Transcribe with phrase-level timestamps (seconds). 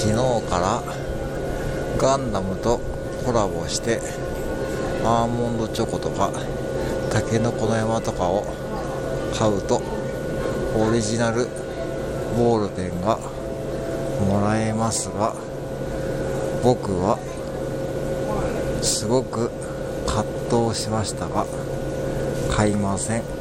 [0.00, 0.14] 昨日
[0.48, 0.80] から
[1.98, 2.78] ガンダムと
[3.26, 4.00] コラボして
[5.04, 6.30] アーモンドチョコとか
[7.10, 8.46] たけのこの山とかを
[9.36, 9.82] 買うと
[10.76, 11.48] オリジナル
[12.36, 13.18] ボールペンが
[14.24, 15.34] もらえますが
[16.62, 17.18] 僕は
[18.80, 19.50] すごく
[20.06, 21.44] 葛藤しましたが
[22.54, 23.37] 買いません。